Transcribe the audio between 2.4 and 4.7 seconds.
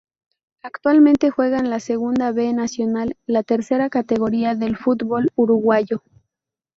Nacional, la tercera categoría